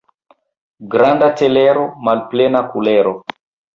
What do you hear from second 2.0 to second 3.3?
malplena kulero.